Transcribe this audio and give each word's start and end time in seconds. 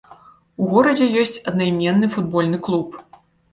У 0.63 0.69
горадзе 0.71 1.09
ёсць 1.25 1.37
аднайменны 1.53 2.11
футбольны 2.17 2.63
клуб. 2.71 3.01